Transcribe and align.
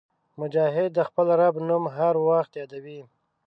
مجاهد 0.39 0.89
د 0.95 0.99
خپل 1.09 1.27
رب 1.39 1.55
نوم 1.67 1.83
هر 1.97 2.15
وخت 2.27 2.51
یادوي. 2.61 2.99